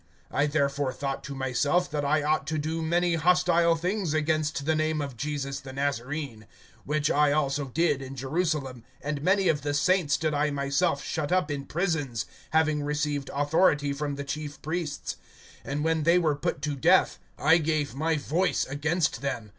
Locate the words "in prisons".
11.51-12.25